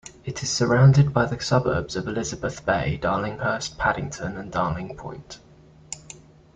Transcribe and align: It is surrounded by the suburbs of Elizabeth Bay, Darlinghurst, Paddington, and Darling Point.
It 0.25 0.41
is 0.41 0.49
surrounded 0.49 1.13
by 1.13 1.25
the 1.27 1.39
suburbs 1.39 1.95
of 1.95 2.07
Elizabeth 2.07 2.65
Bay, 2.65 2.97
Darlinghurst, 2.99 3.77
Paddington, 3.77 4.35
and 4.35 4.51
Darling 4.51 4.97
Point. 4.97 5.37